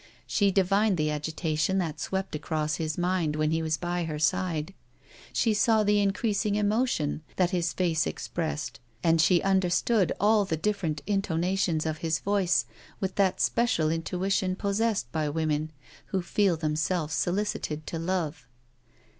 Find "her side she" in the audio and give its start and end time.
4.05-5.53